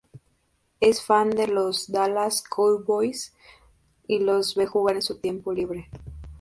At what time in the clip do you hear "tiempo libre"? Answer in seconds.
5.19-5.91